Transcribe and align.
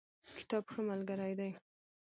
کتاب 0.37 0.63
ښه 0.71 0.81
ملګری 0.89 1.33
دی 1.39 1.49